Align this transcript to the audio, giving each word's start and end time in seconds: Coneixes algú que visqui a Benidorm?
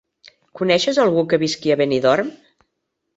Coneixes 0.61 0.99
algú 1.03 1.23
que 1.33 1.39
visqui 1.43 1.73
a 1.73 1.77
Benidorm? 1.83 2.33